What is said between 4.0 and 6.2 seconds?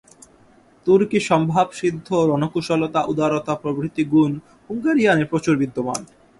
গুণ হুঙ্গারীয়ানে প্রচুর বিদ্যমান।